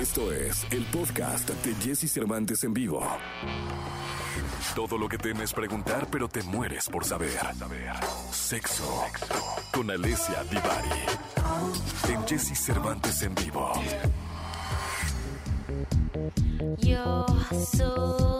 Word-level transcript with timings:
Esto 0.00 0.32
es 0.32 0.66
el 0.70 0.82
podcast 0.86 1.50
de 1.50 1.74
Jesse 1.74 2.10
Cervantes 2.10 2.64
en 2.64 2.72
vivo. 2.72 3.06
Todo 4.74 4.96
lo 4.96 5.06
que 5.06 5.18
temes 5.18 5.52
preguntar, 5.52 6.08
pero 6.10 6.26
te 6.26 6.42
mueres 6.42 6.88
por 6.88 7.04
saber. 7.04 7.38
Sexo 8.32 9.04
con 9.70 9.90
Alessia 9.90 10.42
Divari. 10.44 10.88
En 12.08 12.26
Jesse 12.26 12.58
Cervantes 12.58 13.20
en 13.22 13.34
vivo. 13.34 13.72
You're 16.78 17.26
so 17.52 18.39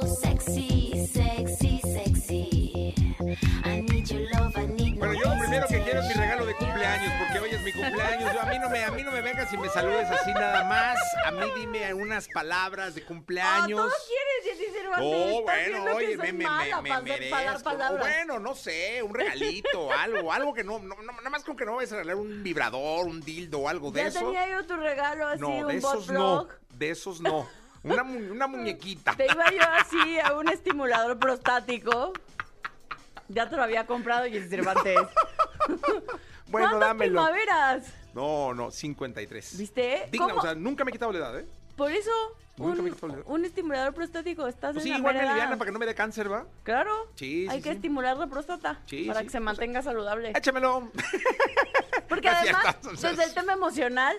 cumpleaños. 7.81 8.33
Yo, 8.35 8.41
a, 8.41 8.45
mí 8.47 8.59
no 8.59 8.69
me, 8.71 8.85
a 8.85 8.91
mí 8.91 9.03
no 9.03 9.11
me 9.13 9.21
vengas 9.21 9.53
y 9.53 9.57
me 9.59 9.69
saludes 9.69 10.09
así 10.11 10.33
nada 10.33 10.65
más. 10.65 10.99
A 11.25 11.31
mí 11.31 11.47
dime 11.57 11.93
unas 11.95 12.29
palabras 12.29 12.95
de 12.95 13.03
cumpleaños. 13.05 13.79
todo 13.81 13.91
quieres, 14.07 14.59
Jessy 14.59 14.73
Cervantes. 14.73 15.07
Oh, 15.07 15.43
bueno, 15.43 15.85
oye, 15.95 16.17
me, 16.17 16.33
me, 16.33 16.47
me, 16.83 17.03
merezco. 17.03 17.71
Bueno, 17.99 18.39
no 18.39 18.55
sé, 18.55 19.03
un 19.03 19.15
regalito, 19.15 19.93
algo, 19.93 20.33
algo 20.33 20.55
que 20.55 20.65
no, 20.65 20.79
nada 20.79 21.31
más 21.31 21.45
con 21.45 21.57
que 21.57 21.65
no 21.65 21.77
vayas 21.77 21.93
a 21.93 21.97
regalar 21.97 22.17
un 22.17 22.43
vibrador, 22.43 23.07
un 23.07 23.21
dildo 23.21 23.61
o 23.61 23.69
algo 23.69 23.91
de 23.91 24.03
Ya 24.03 24.09
eso. 24.09 24.21
tenía 24.21 24.49
yo 24.49 24.67
tu 24.67 24.77
regalo 24.77 25.27
así, 25.29 25.41
no, 25.41 25.49
un 25.49 25.67
de 25.69 25.77
esos 25.77 26.11
no, 26.11 26.49
de 26.71 26.91
esos 26.91 27.21
no. 27.21 27.49
Una, 27.83 28.03
mu- 28.03 28.33
una 28.33 28.47
muñequita. 28.47 29.15
Te 29.17 29.25
iba 29.25 29.51
yo 29.51 29.63
así 29.79 30.21
a 30.21 30.35
un 30.35 30.49
estimulador 30.51 31.19
prostático. 31.19 32.13
Ya 33.29 33.49
te 33.49 33.57
lo 33.57 33.63
había 33.63 33.87
comprado, 33.87 34.25
Jessy 34.25 34.49
Cervantes. 34.49 34.99
Bueno, 36.51 36.69
¿Cuántas 36.71 36.89
dámelo. 36.89 37.13
primaveras? 37.25 37.85
No, 38.15 38.53
no, 38.55 38.71
53. 38.71 39.59
¿Viste? 39.59 40.09
Digna, 40.11 40.29
¿Cómo? 40.29 40.41
o 40.41 40.43
sea, 40.43 40.55
nunca 40.55 40.85
me 40.85 40.91
he 40.91 40.93
quitado 40.93 41.13
la 41.13 41.19
edad, 41.19 41.39
¿eh? 41.39 41.47
Por 41.77 41.91
eso, 41.93 42.11
Nunca 42.57 42.83
me 42.83 42.89
un, 42.91 42.95
quitó 42.95 43.09
la 43.09 43.15
edad. 43.15 43.23
un 43.27 43.45
estimulador 43.45 43.95
prostático, 43.95 44.47
estás 44.47 44.73
Pues 44.75 44.85
en 44.85 44.89
sí, 44.89 44.91
la 44.91 44.99
igual 44.99 45.15
me 45.15 45.23
edad. 45.23 45.51
para 45.51 45.65
que 45.65 45.73
no 45.73 45.79
me 45.79 45.87
dé 45.87 45.95
cáncer, 45.95 46.31
¿va? 46.31 46.45
Claro. 46.63 46.93
Sí, 47.15 47.47
Hay 47.49 47.59
sí, 47.59 47.63
que 47.63 47.71
sí. 47.71 47.77
estimular 47.77 48.17
la 48.17 48.27
próstata 48.27 48.81
Sí, 48.87 49.05
para 49.05 49.21
sí. 49.21 49.27
que 49.27 49.31
se 49.33 49.41
mantenga 49.41 49.81
saludable. 49.81 50.33
Échamelo. 50.37 50.91
Porque 52.09 52.29
Así 52.29 52.49
además, 52.49 52.65
estás, 52.75 52.93
o 52.93 52.97
sea, 52.97 53.11
desde 53.11 53.25
el 53.25 53.35
tema 53.35 53.53
emocional, 53.55 54.17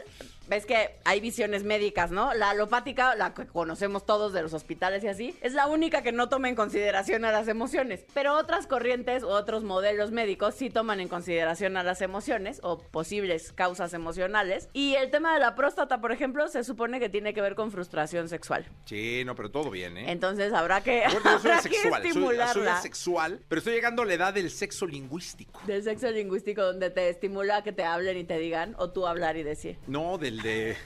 ves 0.51 0.65
que 0.65 0.97
hay 1.05 1.21
visiones 1.21 1.63
médicas, 1.63 2.11
¿no? 2.11 2.33
La 2.33 2.49
alopática, 2.49 3.15
la 3.15 3.33
que 3.33 3.47
conocemos 3.47 4.05
todos 4.05 4.33
de 4.33 4.41
los 4.41 4.53
hospitales 4.53 5.01
y 5.01 5.07
así, 5.07 5.33
es 5.39 5.53
la 5.53 5.67
única 5.67 6.03
que 6.03 6.11
no 6.11 6.27
toma 6.27 6.49
en 6.49 6.55
consideración 6.55 7.23
a 7.23 7.31
las 7.31 7.47
emociones. 7.47 8.03
Pero 8.13 8.35
otras 8.37 8.67
corrientes 8.67 9.23
u 9.23 9.29
otros 9.29 9.63
modelos 9.63 10.11
médicos 10.11 10.55
sí 10.55 10.69
toman 10.69 10.99
en 10.99 11.07
consideración 11.07 11.77
a 11.77 11.83
las 11.83 12.01
emociones 12.01 12.59
o 12.63 12.79
posibles 12.79 13.53
causas 13.53 13.93
emocionales. 13.93 14.67
Y 14.73 14.95
el 14.95 15.09
tema 15.09 15.33
de 15.33 15.39
la 15.39 15.55
próstata, 15.55 16.01
por 16.01 16.11
ejemplo, 16.11 16.45
se 16.49 16.65
supone 16.65 16.99
que 16.99 17.07
tiene 17.07 17.33
que 17.33 17.39
ver 17.39 17.55
con 17.55 17.71
frustración 17.71 18.27
sexual. 18.27 18.65
Sí, 18.83 19.23
no, 19.25 19.35
pero 19.35 19.51
todo 19.51 19.71
bien, 19.71 19.97
¿eh? 19.97 20.11
Entonces 20.11 20.51
habrá 20.51 20.81
que, 20.81 21.05
soy 21.09 21.21
habrá 21.23 21.61
que 21.61 21.69
soy, 21.69 21.91
soy 21.91 22.07
estimularla. 22.07 22.75
asexual, 22.75 23.39
pero 23.47 23.59
estoy 23.59 23.73
llegando 23.73 24.01
a 24.01 24.05
la 24.05 24.15
edad 24.15 24.33
del 24.33 24.51
sexo 24.51 24.85
lingüístico. 24.85 25.61
Del 25.65 25.81
sexo 25.81 26.11
lingüístico 26.11 26.61
donde 26.61 26.89
te 26.89 27.07
estimula 27.07 27.63
que 27.63 27.71
te 27.71 27.85
hablen 27.85 28.17
y 28.17 28.25
te 28.25 28.37
digan, 28.37 28.75
o 28.77 28.89
tú 28.89 29.07
hablar 29.07 29.37
y 29.37 29.43
decir. 29.43 29.77
No, 29.87 30.17
del 30.17 30.40
de 30.43 30.77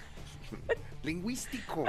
lingüístico. 1.03 1.85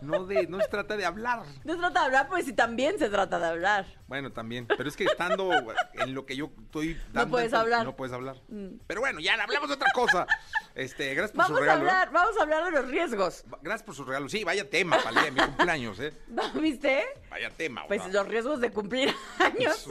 No 0.00 0.26
de, 0.26 0.46
no 0.46 0.60
se 0.60 0.68
trata 0.68 0.96
de 0.96 1.04
hablar. 1.04 1.42
No 1.64 1.72
se 1.72 1.78
trata 1.80 2.00
de 2.00 2.06
hablar, 2.06 2.28
pues 2.28 2.44
sí, 2.46 2.52
también 2.52 3.00
se 3.00 3.08
trata 3.08 3.40
de 3.40 3.46
hablar. 3.46 3.84
Bueno, 4.06 4.30
también. 4.30 4.64
Pero 4.68 4.88
es 4.88 4.96
que 4.96 5.04
estando 5.04 5.50
en 5.94 6.14
lo 6.14 6.24
que 6.24 6.36
yo 6.36 6.52
estoy 6.66 6.94
dando 7.12 7.32
puedes 7.32 7.52
enten- 7.52 7.56
hablar. 7.58 7.82
Mm. 7.82 7.84
No 7.84 7.96
puedes 7.96 8.14
hablar. 8.14 8.36
Pero 8.86 9.00
bueno, 9.00 9.18
ya 9.18 9.34
hablamos 9.34 9.68
de 9.68 9.74
otra 9.74 9.90
cosa. 9.92 10.24
Este, 10.76 11.12
gracias 11.14 11.32
por 11.36 11.46
su 11.46 11.56
a 11.56 11.60
regalo. 11.60 11.84
¿eh? 11.84 11.90
hablar, 11.90 12.12
vamos 12.12 12.38
a 12.38 12.42
hablar 12.42 12.64
de 12.66 12.70
los 12.70 12.86
riesgos. 12.88 13.44
Gracias 13.60 13.82
por 13.82 13.96
su 13.96 14.04
regalo. 14.04 14.28
Sí, 14.28 14.44
vaya 14.44 14.70
tema 14.70 14.98
para 14.98 15.08
el 15.08 15.14
día 15.16 15.24
de 15.24 15.30
mi 15.32 15.40
cumpleaños, 15.40 15.98
¿eh? 15.98 16.12
¿Viste? 16.54 17.04
Vaya 17.28 17.50
tema. 17.50 17.84
Pues 17.88 18.06
los 18.12 18.28
riesgos 18.28 18.60
de 18.60 18.70
cumplir 18.70 19.12
años. 19.40 19.84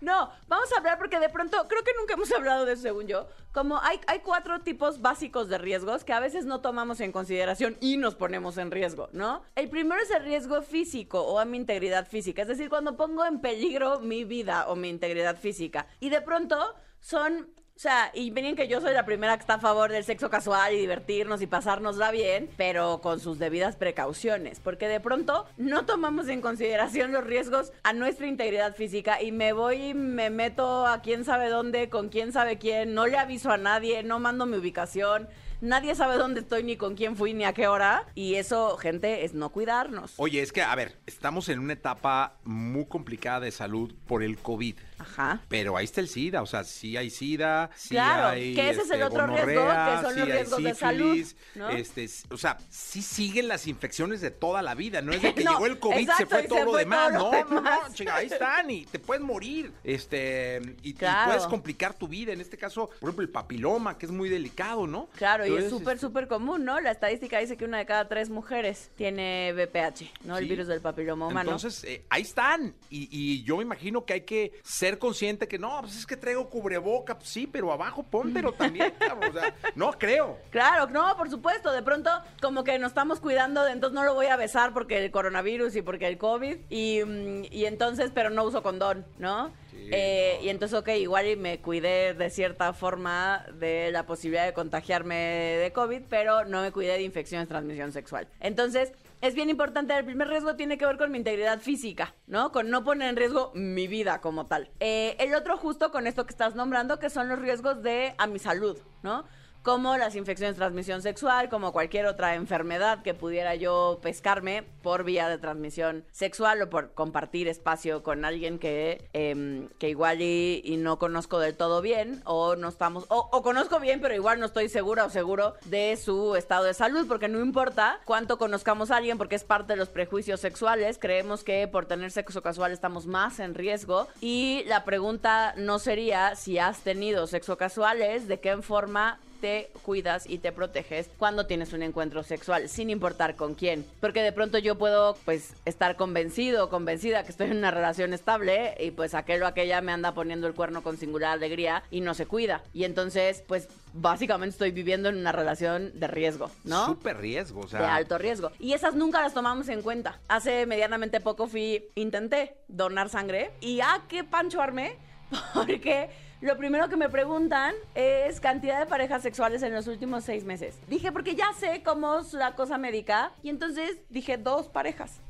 No, 0.00 0.30
vamos 0.46 0.72
a 0.72 0.78
hablar 0.78 0.98
porque 0.98 1.18
de 1.18 1.28
pronto, 1.28 1.66
creo 1.68 1.82
que 1.82 1.92
nunca 1.98 2.14
hemos 2.14 2.30
hablado 2.36 2.64
de 2.64 2.74
eso 2.74 2.82
según 2.82 3.06
yo. 3.06 3.26
Como 3.52 3.78
hay, 3.82 4.00
hay 4.06 4.20
cuatro 4.20 4.60
tipos 4.60 5.00
básicos 5.00 5.48
de 5.48 5.58
riesgos 5.58 6.04
que 6.04 6.12
a 6.12 6.20
veces 6.20 6.44
no 6.44 6.60
tomamos 6.60 7.00
en 7.00 7.12
consideración 7.12 7.76
y 7.80 7.96
nos 7.96 8.14
ponemos 8.14 8.58
en 8.58 8.70
riesgo, 8.70 9.08
¿no? 9.12 9.42
El 9.54 9.70
primero 9.70 10.00
es 10.00 10.10
el 10.10 10.22
riesgo 10.22 10.62
físico 10.62 11.22
o 11.22 11.38
a 11.38 11.44
mi 11.44 11.56
integridad 11.56 12.06
física. 12.06 12.42
Es 12.42 12.48
decir, 12.48 12.68
cuando 12.68 12.96
pongo 12.96 13.24
en 13.24 13.40
peligro 13.40 14.00
mi 14.00 14.24
vida 14.24 14.66
o 14.68 14.76
mi 14.76 14.88
integridad 14.88 15.36
física. 15.36 15.86
Y 16.00 16.10
de 16.10 16.20
pronto 16.20 16.74
son 17.00 17.50
o 17.76 17.78
sea, 17.78 18.10
y 18.14 18.30
miren 18.30 18.56
que 18.56 18.68
yo 18.68 18.80
soy 18.80 18.94
la 18.94 19.04
primera 19.04 19.36
que 19.36 19.42
está 19.42 19.54
a 19.54 19.60
favor 19.60 19.92
del 19.92 20.02
sexo 20.02 20.30
casual 20.30 20.72
y 20.72 20.78
divertirnos 20.78 21.42
y 21.42 21.46
pasárnosla 21.46 22.10
bien, 22.10 22.48
pero 22.56 23.02
con 23.02 23.20
sus 23.20 23.38
debidas 23.38 23.76
precauciones, 23.76 24.60
porque 24.60 24.88
de 24.88 24.98
pronto 24.98 25.44
no 25.58 25.84
tomamos 25.84 26.28
en 26.28 26.40
consideración 26.40 27.12
los 27.12 27.24
riesgos 27.24 27.74
a 27.82 27.92
nuestra 27.92 28.28
integridad 28.28 28.74
física 28.74 29.20
y 29.20 29.30
me 29.30 29.52
voy 29.52 29.88
y 29.88 29.94
me 29.94 30.30
meto 30.30 30.86
a 30.86 31.02
quién 31.02 31.26
sabe 31.26 31.50
dónde, 31.50 31.90
con 31.90 32.08
quién 32.08 32.32
sabe 32.32 32.56
quién, 32.56 32.94
no 32.94 33.06
le 33.06 33.18
aviso 33.18 33.50
a 33.50 33.58
nadie, 33.58 34.02
no 34.02 34.20
mando 34.20 34.46
mi 34.46 34.56
ubicación. 34.56 35.28
Nadie 35.60 35.94
sabe 35.94 36.16
dónde 36.16 36.40
estoy, 36.40 36.62
ni 36.62 36.76
con 36.76 36.94
quién 36.96 37.16
fui, 37.16 37.32
ni 37.34 37.44
a 37.44 37.52
qué 37.52 37.66
hora. 37.68 38.04
Y 38.14 38.34
eso, 38.34 38.76
gente, 38.76 39.24
es 39.24 39.34
no 39.34 39.50
cuidarnos. 39.50 40.14
Oye, 40.16 40.42
es 40.42 40.52
que, 40.52 40.62
a 40.62 40.74
ver, 40.74 40.98
estamos 41.06 41.48
en 41.48 41.58
una 41.58 41.72
etapa 41.72 42.36
muy 42.44 42.86
complicada 42.86 43.40
de 43.40 43.50
salud 43.50 43.94
por 44.06 44.22
el 44.22 44.38
COVID. 44.38 44.76
Ajá. 44.98 45.40
Pero 45.48 45.76
ahí 45.76 45.84
está 45.84 46.00
el 46.00 46.08
SIDA, 46.08 46.40
o 46.42 46.46
sea, 46.46 46.64
sí 46.64 46.96
hay 46.96 47.10
SIDA, 47.10 47.70
sí 47.76 47.90
Claro, 47.90 48.28
hay. 48.28 48.54
que 48.54 48.70
ese 48.70 48.80
es 48.82 48.90
el 48.90 49.02
este, 49.02 49.04
otro 49.04 49.26
riesgo, 49.26 49.44
que 49.66 50.02
son 50.02 50.14
sí 50.14 50.20
los 50.20 50.28
riesgos 50.28 50.62
de 50.62 50.74
salud, 50.74 51.14
sífilis, 51.14 51.36
¿no? 51.54 51.68
Este, 51.68 52.08
o 52.30 52.36
sea, 52.38 52.56
sí 52.70 53.02
siguen 53.02 53.46
las 53.48 53.66
infecciones 53.66 54.22
de 54.22 54.30
toda 54.30 54.62
la 54.62 54.74
vida, 54.74 55.02
no 55.02 55.12
es 55.12 55.20
de 55.20 55.34
que 55.34 55.44
No, 55.44 55.52
llegó 55.52 55.66
el 55.66 55.78
COVID 55.78 55.98
exacto, 55.98 56.24
se 56.24 56.26
fue 56.26 56.44
y 56.44 56.48
todo 56.48 56.58
se 56.58 56.64
lo 56.64 56.70
fue 56.72 56.80
demás, 56.80 57.12
todo 57.12 57.30
no, 57.30 57.44
lo 57.44 57.60
no, 57.60 57.60
no, 57.88 57.94
chica, 57.94 58.16
ahí 58.16 58.26
están 58.26 58.70
y 58.70 58.86
te 58.86 58.98
puedes 58.98 59.22
morir, 59.22 59.70
este, 59.84 60.62
y, 60.82 60.90
y 60.90 60.94
Claro. 60.94 61.30
puedes 61.32 61.46
complicar 61.46 61.92
tu 61.92 62.08
vida, 62.08 62.32
en 62.32 62.40
este 62.40 62.56
caso, 62.56 62.88
por 62.88 63.08
ejemplo, 63.10 63.22
el 63.22 63.28
papiloma, 63.30 63.98
que 63.98 64.06
es 64.06 64.12
muy 64.12 64.28
delicado, 64.30 64.86
¿no? 64.86 65.08
Claro, 65.16 65.45
y 65.48 65.56
es 65.56 65.70
súper, 65.70 65.94
este, 65.94 66.06
súper 66.06 66.28
común, 66.28 66.64
¿no? 66.64 66.80
La 66.80 66.90
estadística 66.90 67.38
dice 67.38 67.56
que 67.56 67.64
una 67.64 67.78
de 67.78 67.86
cada 67.86 68.08
tres 68.08 68.30
mujeres 68.30 68.90
tiene 68.96 69.52
VPH, 69.54 70.10
¿no? 70.24 70.36
El 70.38 70.44
Sí. 70.44 70.50
virus 70.50 70.66
del 70.66 70.80
papiloma 70.80 71.26
humano. 71.28 71.50
Entonces, 71.50 71.84
eh, 71.84 72.04
ahí 72.10 72.22
están. 72.22 72.74
Y, 72.90 73.08
y 73.10 73.42
yo 73.44 73.56
me 73.56 73.62
imagino 73.62 74.04
que 74.04 74.14
hay 74.14 74.20
que 74.22 74.52
ser 74.62 74.98
consciente 74.98 75.48
que 75.48 75.58
no, 75.58 75.80
pues 75.82 75.96
es 75.96 76.06
que 76.06 76.16
traigo 76.16 76.48
cubreboca, 76.48 77.16
pues 77.18 77.28
sí, 77.28 77.46
pero 77.46 77.72
abajo 77.72 78.02
póntelo 78.02 78.52
también. 78.52 78.92
cabrón, 78.98 79.30
o 79.30 79.40
sea, 79.40 79.54
no 79.74 79.92
creo. 79.92 80.38
Claro, 80.50 80.86
no, 80.88 81.16
por 81.16 81.30
supuesto. 81.30 81.72
De 81.72 81.82
pronto, 81.82 82.10
como 82.40 82.64
que 82.64 82.78
nos 82.78 82.90
estamos 82.90 83.20
cuidando, 83.20 83.64
de 83.64 83.72
entonces 83.72 83.94
no 83.94 84.04
lo 84.04 84.14
voy 84.14 84.26
a 84.26 84.36
besar 84.36 84.72
porque 84.72 85.04
el 85.04 85.10
coronavirus 85.10 85.76
y 85.76 85.82
porque 85.82 86.06
el 86.08 86.18
COVID. 86.18 86.56
Y, 86.70 87.02
mm, 87.04 87.44
y 87.50 87.64
entonces, 87.66 88.10
pero 88.14 88.30
no 88.30 88.44
uso 88.44 88.62
condón, 88.62 89.04
¿no? 89.18 89.52
Sí, 89.76 89.90
Eh, 89.92 90.40
Y 90.42 90.48
entonces, 90.48 90.78
ok, 90.78 90.88
igual 90.88 91.26
y 91.26 91.36
me 91.36 91.60
cuidé 91.60 92.14
de 92.14 92.30
cierta 92.30 92.72
forma 92.72 93.46
de 93.54 93.90
la 93.92 94.06
posibilidad 94.06 94.44
de 94.44 94.52
contagiarme 94.52 95.14
de 95.14 95.72
COVID, 95.72 96.02
pero 96.08 96.44
no 96.44 96.62
me 96.62 96.72
cuidé 96.72 96.92
de 96.94 97.02
infecciones 97.02 97.46
de 97.48 97.52
transmisión 97.52 97.92
sexual. 97.92 98.28
Entonces, 98.40 98.92
es 99.20 99.34
bien 99.34 99.48
importante, 99.50 99.96
el 99.96 100.04
primer 100.04 100.28
riesgo 100.28 100.56
tiene 100.56 100.76
que 100.78 100.86
ver 100.86 100.98
con 100.98 101.10
mi 101.10 101.18
integridad 101.18 101.60
física, 101.60 102.14
¿no? 102.26 102.52
Con 102.52 102.70
no 102.70 102.84
poner 102.84 103.08
en 103.08 103.16
riesgo 103.16 103.50
mi 103.54 103.86
vida 103.88 104.20
como 104.20 104.46
tal. 104.46 104.70
Eh, 104.80 105.16
el 105.18 105.34
otro 105.34 105.56
justo 105.56 105.90
con 105.90 106.06
esto 106.06 106.26
que 106.26 106.32
estás 106.32 106.54
nombrando, 106.54 106.98
que 106.98 107.10
son 107.10 107.28
los 107.28 107.38
riesgos 107.38 107.82
de 107.82 108.14
a 108.18 108.26
mi 108.26 108.38
salud, 108.38 108.78
¿no? 109.02 109.24
Como 109.66 109.96
las 109.96 110.14
infecciones 110.14 110.54
de 110.54 110.60
transmisión 110.60 111.02
sexual, 111.02 111.48
como 111.48 111.72
cualquier 111.72 112.06
otra 112.06 112.36
enfermedad 112.36 113.02
que 113.02 113.14
pudiera 113.14 113.56
yo 113.56 113.98
pescarme 114.00 114.62
por 114.80 115.02
vía 115.02 115.28
de 115.28 115.38
transmisión 115.38 116.04
sexual 116.12 116.62
o 116.62 116.70
por 116.70 116.92
compartir 116.92 117.48
espacio 117.48 118.04
con 118.04 118.24
alguien 118.24 118.60
que, 118.60 119.08
em, 119.12 119.66
que 119.80 119.88
igual 119.88 120.22
y, 120.22 120.76
no 120.78 121.00
conozco 121.00 121.40
del 121.40 121.56
todo 121.56 121.82
bien 121.82 122.22
o 122.26 122.54
no 122.54 122.68
estamos, 122.68 123.06
o, 123.08 123.28
o 123.32 123.42
conozco 123.42 123.80
bien 123.80 124.00
pero 124.00 124.14
igual 124.14 124.38
no 124.38 124.46
estoy 124.46 124.68
segura 124.68 125.04
o 125.04 125.10
seguro 125.10 125.54
de 125.64 125.96
su 125.96 126.36
estado 126.36 126.62
de 126.62 126.72
salud, 126.72 127.08
porque 127.08 127.26
no 127.26 127.40
importa 127.40 127.98
cuánto 128.04 128.38
conozcamos 128.38 128.92
a 128.92 128.98
alguien, 128.98 129.18
porque 129.18 129.34
es 129.34 129.42
parte 129.42 129.72
de 129.72 129.78
los 129.78 129.88
prejuicios 129.88 130.38
sexuales, 130.38 130.96
creemos 131.00 131.42
que 131.42 131.66
por 131.66 131.86
tener 131.86 132.12
sexo 132.12 132.40
casual 132.40 132.70
estamos 132.70 133.06
más 133.06 133.40
en 133.40 133.56
riesgo 133.56 134.06
y 134.20 134.62
la 134.68 134.84
pregunta 134.84 135.54
no 135.56 135.80
sería 135.80 136.36
si 136.36 136.56
has 136.56 136.82
tenido 136.82 137.26
sexo 137.26 137.56
casual, 137.56 138.00
es 138.00 138.28
de 138.28 138.38
qué 138.38 138.62
forma 138.62 139.18
te 139.36 139.70
cuidas 139.82 140.28
y 140.28 140.38
te 140.38 140.52
proteges 140.52 141.08
cuando 141.18 141.46
tienes 141.46 141.72
un 141.72 141.82
encuentro 141.82 142.22
sexual, 142.22 142.68
sin 142.68 142.90
importar 142.90 143.36
con 143.36 143.54
quién. 143.54 143.86
Porque 144.00 144.22
de 144.22 144.32
pronto 144.32 144.58
yo 144.58 144.76
puedo, 144.76 145.16
pues, 145.24 145.54
estar 145.64 145.96
convencido 145.96 146.64
o 146.64 146.68
convencida 146.68 147.22
que 147.22 147.30
estoy 147.30 147.50
en 147.50 147.58
una 147.58 147.70
relación 147.70 148.12
estable 148.12 148.74
y 148.80 148.90
pues 148.90 149.14
aquel 149.14 149.42
o 149.42 149.46
aquella 149.46 149.80
me 149.80 149.92
anda 149.92 150.14
poniendo 150.14 150.46
el 150.46 150.54
cuerno 150.54 150.82
con 150.82 150.96
singular 150.96 151.32
alegría 151.32 151.82
y 151.90 152.00
no 152.00 152.14
se 152.14 152.26
cuida. 152.26 152.62
Y 152.72 152.84
entonces, 152.84 153.44
pues, 153.46 153.68
básicamente 153.92 154.52
estoy 154.52 154.70
viviendo 154.70 155.08
en 155.08 155.16
una 155.16 155.32
relación 155.32 155.98
de 155.98 156.06
riesgo, 156.06 156.50
¿no? 156.64 156.86
Súper 156.86 157.18
riesgo, 157.18 157.60
o 157.60 157.68
sea. 157.68 157.80
de 157.80 157.86
alto 157.86 158.18
riesgo. 158.18 158.50
Y 158.58 158.72
esas 158.72 158.94
nunca 158.94 159.22
las 159.22 159.34
tomamos 159.34 159.68
en 159.68 159.82
cuenta. 159.82 160.20
Hace 160.28 160.66
medianamente 160.66 161.20
poco 161.20 161.46
fui, 161.46 161.88
intenté 161.94 162.56
donar 162.68 163.08
sangre 163.08 163.52
y 163.60 163.80
ah, 163.80 164.02
qué 164.08 164.24
pancho 164.24 164.60
armé, 164.60 164.96
porque 165.54 166.10
lo 166.46 166.56
primero 166.56 166.88
que 166.88 166.96
me 166.96 167.08
preguntan 167.08 167.74
es 167.96 168.38
cantidad 168.40 168.78
de 168.78 168.86
parejas 168.86 169.20
sexuales 169.20 169.64
en 169.64 169.74
los 169.74 169.88
últimos 169.88 170.22
seis 170.22 170.44
meses. 170.44 170.78
Dije, 170.86 171.10
porque 171.10 171.34
ya 171.34 171.52
sé 171.58 171.82
cómo 171.84 172.20
es 172.20 172.32
la 172.34 172.54
cosa 172.54 172.78
médica. 172.78 173.32
Y 173.42 173.48
entonces 173.48 173.98
dije, 174.10 174.38
dos 174.38 174.68
parejas. 174.68 175.20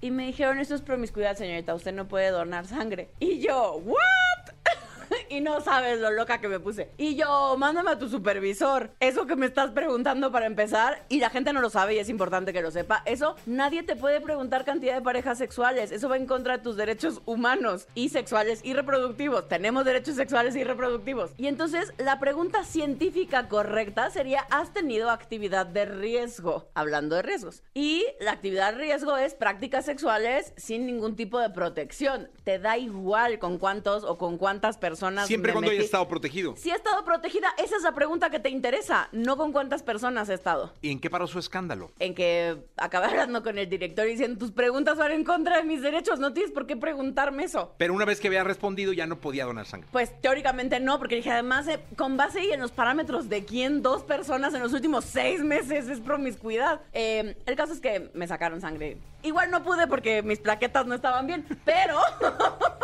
Y 0.00 0.10
me 0.10 0.24
dijeron, 0.24 0.58
esto 0.58 0.74
es 0.74 0.80
promiscuidad, 0.80 1.36
señorita, 1.36 1.74
usted 1.74 1.92
no 1.92 2.08
puede 2.08 2.30
donar 2.30 2.66
sangre. 2.66 3.10
Y 3.20 3.40
yo, 3.40 3.82
¿what? 3.84 4.35
Y 5.28 5.40
no 5.40 5.60
sabes 5.60 6.00
lo 6.00 6.10
loca 6.10 6.40
que 6.40 6.48
me 6.48 6.60
puse. 6.60 6.90
Y 6.96 7.16
yo, 7.16 7.56
mándame 7.58 7.90
a 7.90 7.98
tu 7.98 8.08
supervisor. 8.08 8.90
Eso 9.00 9.26
que 9.26 9.36
me 9.36 9.46
estás 9.46 9.70
preguntando 9.70 10.32
para 10.32 10.46
empezar, 10.46 11.04
y 11.08 11.20
la 11.20 11.30
gente 11.30 11.52
no 11.52 11.60
lo 11.60 11.70
sabe 11.70 11.94
y 11.94 11.98
es 11.98 12.08
importante 12.08 12.52
que 12.52 12.62
lo 12.62 12.70
sepa. 12.70 13.02
Eso, 13.06 13.36
nadie 13.46 13.82
te 13.82 13.96
puede 13.96 14.20
preguntar 14.20 14.64
cantidad 14.64 14.94
de 14.94 15.02
parejas 15.02 15.38
sexuales. 15.38 15.92
Eso 15.92 16.08
va 16.08 16.16
en 16.16 16.26
contra 16.26 16.58
de 16.58 16.62
tus 16.62 16.76
derechos 16.76 17.20
humanos 17.26 17.88
y 17.94 18.08
sexuales 18.08 18.60
y 18.64 18.74
reproductivos. 18.74 19.48
Tenemos 19.48 19.84
derechos 19.84 20.16
sexuales 20.16 20.56
y 20.56 20.64
reproductivos. 20.64 21.32
Y 21.36 21.46
entonces, 21.46 21.92
la 21.98 22.18
pregunta 22.18 22.64
científica 22.64 23.48
correcta 23.48 24.10
sería, 24.10 24.46
¿has 24.50 24.72
tenido 24.72 25.10
actividad 25.10 25.66
de 25.66 25.84
riesgo? 25.84 26.68
Hablando 26.74 27.16
de 27.16 27.22
riesgos. 27.22 27.62
Y 27.74 28.04
la 28.20 28.32
actividad 28.32 28.72
de 28.72 28.78
riesgo 28.78 29.16
es 29.16 29.34
prácticas 29.34 29.84
sexuales 29.84 30.52
sin 30.56 30.86
ningún 30.86 31.16
tipo 31.16 31.38
de 31.38 31.50
protección. 31.50 32.28
Te 32.44 32.58
da 32.58 32.78
igual 32.78 33.38
con 33.38 33.58
cuántos 33.58 34.04
o 34.04 34.18
con 34.18 34.38
cuántas 34.38 34.78
personas. 34.78 35.15
Siempre 35.24 35.50
me 35.50 35.54
cuando 35.54 35.70
haya 35.70 35.78
metí. 35.78 35.86
estado 35.86 36.08
protegido. 36.08 36.54
Si 36.56 36.70
ha 36.70 36.74
estado 36.76 37.04
protegida, 37.04 37.48
esa 37.56 37.76
es 37.76 37.82
la 37.82 37.92
pregunta 37.94 38.30
que 38.30 38.38
te 38.40 38.50
interesa, 38.50 39.08
no 39.12 39.36
con 39.36 39.52
cuántas 39.52 39.82
personas 39.82 40.28
ha 40.28 40.34
estado. 40.34 40.72
¿Y 40.82 40.90
en 40.90 41.00
qué 41.00 41.08
paró 41.08 41.26
su 41.26 41.38
escándalo? 41.38 41.90
En 41.98 42.14
que 42.14 42.56
acabé 42.76 43.06
hablando 43.06 43.42
con 43.42 43.58
el 43.58 43.68
director 43.68 44.06
y 44.06 44.10
diciendo, 44.10 44.38
tus 44.38 44.52
preguntas 44.52 44.98
van 44.98 45.12
en 45.12 45.24
contra 45.24 45.56
de 45.58 45.64
mis 45.64 45.82
derechos, 45.82 46.18
no 46.18 46.32
tienes 46.32 46.52
por 46.52 46.66
qué 46.66 46.76
preguntarme 46.76 47.44
eso. 47.44 47.72
Pero 47.78 47.94
una 47.94 48.04
vez 48.04 48.20
que 48.20 48.28
había 48.28 48.44
respondido 48.44 48.92
ya 48.92 49.06
no 49.06 49.20
podía 49.20 49.44
donar 49.44 49.66
sangre. 49.66 49.88
Pues 49.92 50.20
teóricamente 50.20 50.80
no, 50.80 50.98
porque 50.98 51.16
dije, 51.16 51.30
además, 51.30 51.68
eh, 51.68 51.80
con 51.96 52.16
base 52.16 52.44
y 52.44 52.52
en 52.52 52.60
los 52.60 52.72
parámetros 52.72 53.28
de 53.28 53.44
quién 53.44 53.82
dos 53.82 54.02
personas 54.02 54.52
en 54.54 54.62
los 54.62 54.72
últimos 54.72 55.04
seis 55.04 55.40
meses 55.42 55.88
es 55.88 56.00
promiscuidad. 56.00 56.80
Eh, 56.92 57.36
el 57.46 57.56
caso 57.56 57.72
es 57.72 57.80
que 57.80 58.10
me 58.14 58.26
sacaron 58.26 58.60
sangre. 58.60 58.98
Igual 59.22 59.50
no 59.50 59.62
pude 59.62 59.86
porque 59.86 60.22
mis 60.22 60.38
plaquetas 60.38 60.86
no 60.86 60.94
estaban 60.94 61.26
bien, 61.26 61.44
pero... 61.64 61.98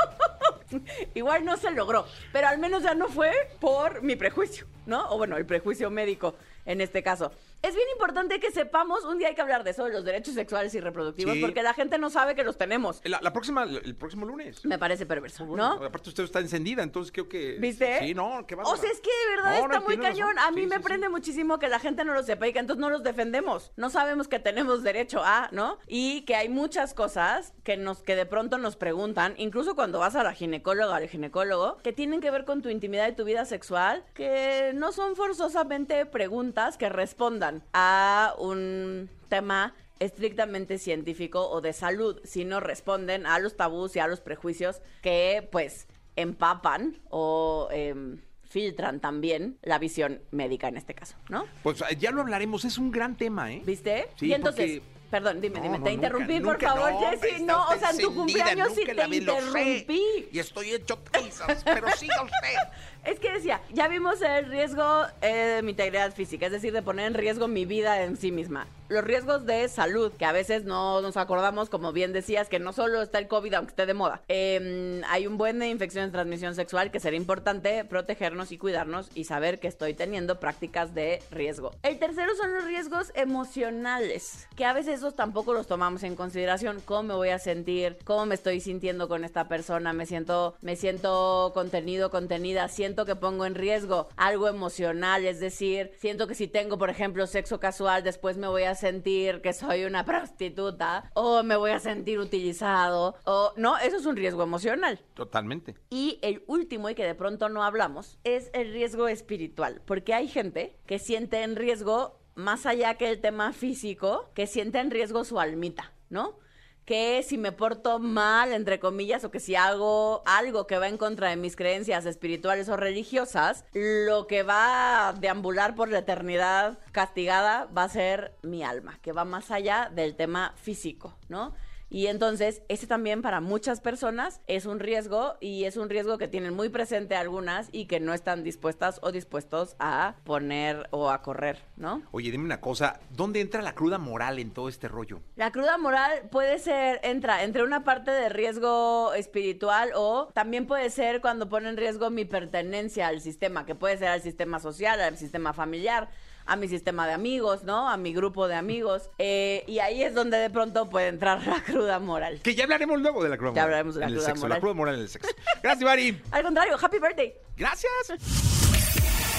Igual 1.14 1.44
no 1.44 1.56
se 1.56 1.70
logró, 1.70 2.06
pero 2.32 2.48
al 2.48 2.58
menos 2.58 2.82
ya 2.82 2.94
no 2.94 3.08
fue 3.08 3.32
por 3.60 4.02
mi 4.02 4.16
prejuicio, 4.16 4.66
¿no? 4.86 5.08
O 5.10 5.18
bueno, 5.18 5.36
el 5.36 5.46
prejuicio 5.46 5.90
médico 5.90 6.34
en 6.64 6.80
este 6.80 7.02
caso. 7.02 7.32
Es 7.60 7.74
bien 7.74 7.88
importante 7.92 8.38
que 8.38 8.50
sepamos, 8.52 9.04
un 9.04 9.18
día 9.18 9.28
hay 9.28 9.34
que 9.34 9.40
hablar 9.42 9.64
de 9.64 9.70
eso, 9.70 9.84
de 9.84 9.92
los 9.92 10.04
derechos 10.04 10.34
sexuales 10.34 10.72
y 10.76 10.80
reproductivos, 10.80 11.34
Sí. 11.34 11.40
porque 11.40 11.62
la 11.62 11.74
gente 11.74 11.98
no 11.98 12.08
sabe 12.10 12.34
que 12.36 12.44
los 12.44 12.56
tenemos. 12.56 13.00
La, 13.04 13.20
la 13.20 13.32
próxima, 13.32 13.64
el 13.64 13.94
próximo 13.96 14.26
lunes. 14.26 14.64
Me 14.64 14.78
parece 14.78 15.06
perverso, 15.06 15.44
Bueno, 15.44 15.76
¿no? 15.80 15.84
Aparte 15.86 16.08
usted 16.10 16.22
está 16.24 16.38
encendida, 16.40 16.82
entonces 16.84 17.10
creo 17.12 17.28
que... 17.28 17.56
¿Viste? 17.58 17.98
Sí, 18.00 18.14
no, 18.14 18.44
qué 18.46 18.54
O 18.54 18.76
sea, 18.76 18.90
es 18.90 19.00
que 19.00 19.10
de 19.10 19.36
verdad 19.36 19.60
No, 19.60 19.68
no, 19.68 19.74
está 19.74 19.80
muy 19.80 19.96
cañón. 19.98 20.36
razón. 20.36 20.38
A 20.38 20.50
mí 20.52 20.62
Sí, 20.62 20.66
me 20.68 20.76
sí, 20.76 20.82
prende 20.82 21.08
muchísimo 21.08 21.58
que 21.58 21.68
la 21.68 21.78
gente 21.80 22.04
no 22.04 22.14
lo 22.14 22.22
sepa 22.22 22.46
y 22.46 22.52
que 22.52 22.58
entonces 22.60 22.80
no 22.80 22.90
los 22.90 23.02
defendemos. 23.02 23.72
No 23.76 23.90
sabemos 23.90 24.28
que 24.28 24.38
tenemos 24.38 24.82
derecho 24.84 25.22
a, 25.24 25.48
¿no? 25.52 25.78
Y 25.88 26.22
que 26.22 26.36
hay 26.36 26.48
muchas 26.48 26.94
cosas 26.94 27.54
que 27.64 27.76
nos 27.76 28.02
que 28.02 28.14
de 28.16 28.26
pronto 28.26 28.58
nos 28.58 28.76
preguntan, 28.76 29.34
incluso 29.36 29.74
cuando 29.74 29.98
vas 29.98 30.14
a 30.16 30.22
la 30.22 30.32
ginecóloga 30.32 30.92
o 30.92 30.94
al 30.94 31.08
ginecólogo, 31.08 31.78
que 31.78 31.92
tienen 31.92 32.20
que 32.20 32.30
ver 32.30 32.44
con 32.44 32.62
tu 32.62 32.68
intimidad 32.68 33.08
y 33.08 33.12
tu 33.12 33.24
vida 33.24 33.44
sexual, 33.44 34.04
que 34.14 34.71
no 34.74 34.92
son 34.92 35.16
forzosamente 35.16 36.06
preguntas 36.06 36.76
que 36.76 36.88
respondan 36.88 37.62
a 37.72 38.34
un 38.38 39.10
tema 39.28 39.74
estrictamente 39.98 40.78
científico 40.78 41.48
o 41.48 41.60
de 41.60 41.72
salud, 41.72 42.20
sino 42.24 42.60
responden 42.60 43.24
a 43.26 43.38
los 43.38 43.56
tabús 43.56 43.94
y 43.96 44.00
a 44.00 44.06
los 44.08 44.20
prejuicios 44.20 44.82
que 45.00 45.48
pues 45.52 45.86
empapan 46.16 47.00
o 47.10 47.68
em, 47.70 48.20
filtran 48.42 49.00
también 49.00 49.58
la 49.62 49.78
visión 49.78 50.20
médica 50.30 50.68
en 50.68 50.76
este 50.76 50.94
caso, 50.94 51.16
¿no? 51.28 51.44
Pues 51.62 51.80
eh, 51.82 51.96
ya 51.98 52.10
lo 52.10 52.20
hablaremos, 52.22 52.64
es 52.64 52.78
un 52.78 52.90
gran 52.90 53.16
tema, 53.16 53.52
¿eh? 53.52 53.62
¿Viste? 53.64 54.08
Sí, 54.16 54.26
y 54.26 54.34
entonces, 54.34 54.80
porque- 54.80 54.92
perdón, 55.10 55.40
dime, 55.40 55.56
No, 55.58 55.62
dime, 55.62 55.78
no, 55.78 55.84
te 55.84 55.90
nunca, 55.90 56.06
interrumpí, 56.06 56.40
por 56.40 56.52
nunca, 56.54 56.74
favor, 56.74 56.92
no, 56.92 57.10
Jessy. 57.10 57.42
No, 57.44 57.66
o 57.68 57.78
sea, 57.78 57.90
en 57.90 57.98
tu 57.98 58.14
cumpleaños 58.14 58.68
sí 58.74 58.82
te 58.84 59.16
interrumpí. 59.16 60.28
Y 60.32 60.38
estoy 60.38 60.72
hecho 60.72 60.98
trizas, 60.98 61.62
pero 61.64 61.90
siga 61.92 62.22
usted. 62.22 62.58
Es 63.04 63.18
que 63.18 63.32
decía, 63.32 63.60
ya 63.72 63.88
vimos 63.88 64.22
el 64.22 64.46
riesgo 64.46 64.84
eh, 65.22 65.56
de 65.56 65.62
mi 65.62 65.72
integridad 65.72 66.14
física, 66.14 66.46
es 66.46 66.52
decir, 66.52 66.72
de 66.72 66.82
poner 66.82 67.06
en 67.06 67.14
riesgo 67.14 67.48
mi 67.48 67.64
vida 67.64 68.04
en 68.04 68.16
sí 68.16 68.30
misma. 68.30 68.68
Los 68.88 69.02
riesgos 69.02 69.44
de 69.44 69.68
salud, 69.68 70.12
que 70.12 70.24
a 70.24 70.32
veces 70.32 70.64
no 70.64 71.00
nos 71.00 71.16
acordamos, 71.16 71.68
como 71.68 71.92
bien 71.92 72.12
decías, 72.12 72.48
que 72.48 72.60
no 72.60 72.72
solo 72.72 73.02
está 73.02 73.18
el 73.18 73.26
COVID, 73.26 73.54
aunque 73.54 73.70
esté 73.70 73.86
de 73.86 73.94
moda. 73.94 74.20
Eh, 74.28 75.00
hay 75.08 75.26
un 75.26 75.36
buen 75.36 75.58
de 75.58 75.68
infecciones 75.68 76.10
de 76.10 76.12
transmisión 76.12 76.54
sexual 76.54 76.92
que 76.92 77.00
sería 77.00 77.18
importante 77.18 77.84
protegernos 77.84 78.52
y 78.52 78.58
cuidarnos 78.58 79.10
y 79.14 79.24
saber 79.24 79.58
que 79.58 79.66
estoy 79.66 79.94
teniendo 79.94 80.38
prácticas 80.38 80.94
de 80.94 81.22
riesgo. 81.30 81.72
El 81.82 81.98
tercero 81.98 82.36
son 82.36 82.54
los 82.54 82.64
riesgos 82.66 83.10
emocionales, 83.14 84.46
que 84.54 84.64
a 84.64 84.74
veces 84.74 84.98
esos 84.98 85.16
tampoco 85.16 85.54
los 85.54 85.66
tomamos 85.66 86.04
en 86.04 86.14
consideración. 86.14 86.80
¿Cómo 86.84 87.02
me 87.02 87.14
voy 87.14 87.30
a 87.30 87.38
sentir? 87.38 87.98
¿Cómo 88.04 88.26
me 88.26 88.34
estoy 88.34 88.60
sintiendo 88.60 89.08
con 89.08 89.24
esta 89.24 89.48
persona? 89.48 89.92
¿Me 89.92 90.06
siento, 90.06 90.54
me 90.60 90.76
siento 90.76 91.50
contenido, 91.54 92.10
contenida? 92.10 92.68
¿Siento 92.68 92.91
que 92.94 93.16
pongo 93.16 93.46
en 93.46 93.54
riesgo 93.54 94.08
algo 94.16 94.48
emocional? 94.48 95.24
Es 95.24 95.40
decir, 95.40 95.92
siento 95.98 96.26
que 96.26 96.34
si 96.34 96.48
tengo, 96.48 96.78
por 96.78 96.90
ejemplo, 96.90 97.26
sexo 97.26 97.58
casual, 97.58 98.02
después 98.02 98.36
me 98.36 98.46
voy 98.46 98.64
a 98.64 98.74
sentir 98.74 99.40
que 99.40 99.52
soy 99.52 99.84
una 99.84 100.04
prostituta 100.06 101.10
o 101.14 101.42
me 101.42 101.56
voy 101.56 101.70
a 101.70 101.80
sentir 101.80 102.18
utilizado 102.18 103.16
o 103.24 103.52
no, 103.56 103.78
eso 103.78 103.96
es 103.96 104.06
un 104.06 104.16
riesgo 104.16 104.42
emocional. 104.42 105.00
Totalmente. 105.14 105.74
Y 105.90 106.18
el 106.22 106.42
último, 106.46 106.90
y 106.90 106.94
que 106.94 107.04
de 107.04 107.14
pronto 107.14 107.48
no 107.48 107.64
hablamos, 107.64 108.18
es 108.24 108.50
el 108.52 108.72
riesgo 108.72 109.08
espiritual. 109.08 109.82
Porque 109.84 110.14
hay 110.14 110.28
gente 110.28 110.78
que 110.86 110.98
siente 110.98 111.42
en 111.42 111.56
riesgo, 111.56 112.20
más 112.34 112.66
allá 112.66 112.94
que 112.94 113.10
el 113.10 113.20
tema 113.20 113.52
físico, 113.52 114.30
que 114.34 114.46
siente 114.46 114.78
en 114.78 114.90
riesgo 114.90 115.24
su 115.24 115.40
almita, 115.40 115.92
¿no? 116.08 116.38
Que 116.84 117.22
si 117.22 117.38
me 117.38 117.52
porto 117.52 117.98
mal, 117.98 118.52
entre 118.52 118.80
comillas, 118.80 119.24
o 119.24 119.30
que 119.30 119.40
si 119.40 119.54
hago 119.54 120.22
algo 120.26 120.66
que 120.66 120.78
va 120.78 120.88
en 120.88 120.98
contra 120.98 121.28
de 121.30 121.36
mis 121.36 121.56
creencias 121.56 122.06
espirituales 122.06 122.68
o 122.68 122.76
religiosas, 122.76 123.64
lo 123.72 124.26
que 124.26 124.42
va 124.42 125.08
a 125.08 125.12
deambular 125.12 125.74
por 125.74 125.88
la 125.88 125.98
eternidad 125.98 126.78
castigada 126.90 127.66
va 127.66 127.84
a 127.84 127.88
ser 127.88 128.34
mi 128.42 128.62
alma, 128.64 128.98
que 129.00 129.12
va 129.12 129.24
más 129.24 129.50
allá 129.50 129.90
del 129.94 130.16
tema 130.16 130.54
físico, 130.56 131.16
¿no? 131.28 131.54
Y 131.92 132.06
entonces, 132.06 132.62
ese 132.68 132.86
también 132.86 133.20
para 133.20 133.42
muchas 133.42 133.82
personas 133.82 134.40
es 134.46 134.64
un 134.64 134.80
riesgo 134.80 135.34
y 135.40 135.64
es 135.64 135.76
un 135.76 135.90
riesgo 135.90 136.16
que 136.16 136.26
tienen 136.26 136.54
muy 136.54 136.70
presente 136.70 137.16
algunas 137.16 137.68
y 137.70 137.84
que 137.84 138.00
no 138.00 138.14
están 138.14 138.42
dispuestas 138.42 138.98
o 139.02 139.12
dispuestos 139.12 139.76
a 139.78 140.14
poner 140.24 140.88
o 140.90 141.10
a 141.10 141.20
correr, 141.20 141.58
¿no? 141.76 142.00
Oye, 142.10 142.30
dime 142.30 142.44
una 142.44 142.62
cosa, 142.62 142.98
¿dónde 143.10 143.42
entra 143.42 143.60
la 143.60 143.74
cruda 143.74 143.98
moral 143.98 144.38
en 144.38 144.52
todo 144.52 144.70
este 144.70 144.88
rollo? 144.88 145.20
La 145.36 145.52
cruda 145.52 145.76
moral 145.76 146.30
puede 146.30 146.58
ser, 146.60 146.98
entra 147.02 147.44
entre 147.44 147.62
una 147.62 147.84
parte 147.84 148.10
de 148.10 148.30
riesgo 148.30 149.12
espiritual 149.12 149.90
o 149.94 150.30
también 150.32 150.66
puede 150.66 150.88
ser 150.88 151.20
cuando 151.20 151.50
pone 151.50 151.68
en 151.68 151.76
riesgo 151.76 152.08
mi 152.08 152.24
pertenencia 152.24 153.08
al 153.08 153.20
sistema, 153.20 153.66
que 153.66 153.74
puede 153.74 153.98
ser 153.98 154.08
al 154.08 154.22
sistema 154.22 154.60
social, 154.60 154.98
al 154.98 155.18
sistema 155.18 155.52
familiar, 155.52 156.08
a 156.46 156.56
mi 156.56 156.68
sistema 156.68 157.06
de 157.06 157.12
amigos, 157.12 157.64
¿no? 157.64 157.88
A 157.88 157.96
mi 157.96 158.12
grupo 158.12 158.48
de 158.48 158.54
amigos. 158.54 159.10
Eh, 159.18 159.64
y 159.68 159.78
ahí 159.78 160.02
es 160.02 160.14
donde 160.14 160.36
de 160.38 160.50
pronto 160.50 160.90
puede 160.90 161.06
entrar 161.08 161.46
la 161.46 161.62
cruda 161.62 161.98
moral. 162.00 162.40
Que 162.42 162.54
ya 162.54 162.64
hablaremos 162.64 163.00
luego 163.00 163.22
de 163.22 163.28
la 163.30 163.36
cruda 163.36 163.50
Ya 163.54 163.62
moral. 163.62 163.64
hablaremos 163.64 163.94
de 163.94 164.00
la 164.00 164.06
en 164.06 164.12
el 164.12 164.16
cruda 164.18 164.26
sexo, 164.28 164.40
moral. 164.42 164.56
La 164.56 164.60
cruda 164.60 164.74
moral 164.74 164.94
en 164.96 165.00
el 165.02 165.08
sexo. 165.08 165.28
Gracias, 165.62 165.84
Mari. 165.84 166.20
Al 166.32 166.42
contrario, 166.42 166.76
happy 166.82 166.98
birthday. 166.98 167.34
Gracias. 167.56 167.92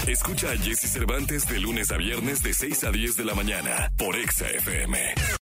Escucha 0.08 0.52
a 0.52 0.58
Jesse 0.58 0.90
Cervantes 0.92 1.48
de 1.48 1.60
lunes 1.60 1.92
a 1.92 1.98
viernes 1.98 2.42
de 2.44 2.54
6 2.54 2.84
a 2.86 2.92
10 2.92 3.18
de 3.18 3.26
la 3.26 3.34
mañana 3.36 3.92
por 3.98 4.16
Exa 4.16 4.48
FM. 4.50 5.14